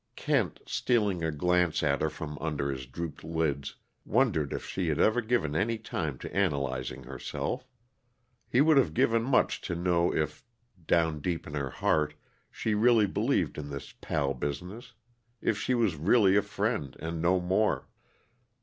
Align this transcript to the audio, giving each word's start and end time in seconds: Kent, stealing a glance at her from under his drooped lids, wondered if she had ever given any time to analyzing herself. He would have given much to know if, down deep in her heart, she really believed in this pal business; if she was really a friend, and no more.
Kent, 0.15 0.61
stealing 0.65 1.23
a 1.23 1.29
glance 1.31 1.83
at 1.83 2.01
her 2.01 2.09
from 2.09 2.35
under 2.39 2.71
his 2.71 2.87
drooped 2.87 3.23
lids, 3.23 3.75
wondered 4.03 4.51
if 4.51 4.65
she 4.65 4.87
had 4.87 4.97
ever 4.97 5.21
given 5.21 5.55
any 5.55 5.77
time 5.77 6.17
to 6.17 6.35
analyzing 6.35 7.03
herself. 7.03 7.67
He 8.49 8.61
would 8.61 8.77
have 8.77 8.95
given 8.95 9.21
much 9.21 9.61
to 9.61 9.75
know 9.75 10.11
if, 10.11 10.43
down 10.87 11.19
deep 11.19 11.45
in 11.45 11.53
her 11.53 11.69
heart, 11.69 12.15
she 12.49 12.73
really 12.73 13.05
believed 13.05 13.59
in 13.59 13.69
this 13.69 13.93
pal 14.01 14.33
business; 14.33 14.93
if 15.39 15.59
she 15.59 15.75
was 15.75 15.95
really 15.95 16.35
a 16.35 16.41
friend, 16.41 16.97
and 16.99 17.21
no 17.21 17.39
more. 17.39 17.87